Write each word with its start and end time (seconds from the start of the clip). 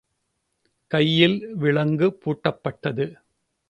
கையில் 0.91 1.37
விலங்கு 1.55 2.09
பூட்டப்பட்டது. 2.25 3.05